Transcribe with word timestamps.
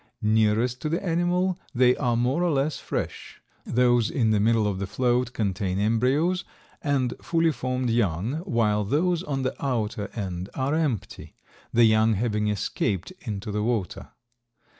Nearest 0.23 0.81
to 0.81 0.89
the 0.89 1.05
animal 1.05 1.59
they 1.75 1.95
are 1.95 2.17
more 2.17 2.41
or 2.43 2.49
less 2.49 2.79
fresh; 2.79 3.39
those 3.67 4.09
in 4.09 4.31
the 4.31 4.39
middle 4.39 4.65
of 4.65 4.79
the 4.79 4.87
float 4.87 5.31
contain 5.31 5.77
embryos 5.77 6.43
and 6.81 7.13
fully 7.21 7.51
formed 7.51 7.91
young, 7.91 8.37
while 8.37 8.83
those 8.83 9.21
on 9.21 9.43
the 9.43 9.53
outer 9.63 10.09
end 10.15 10.49
are 10.55 10.73
empty, 10.73 11.35
the 11.71 11.83
young 11.85 12.15
having 12.15 12.47
escaped 12.47 13.13
into 13.21 13.51
the 13.51 13.61
water. 13.61 14.09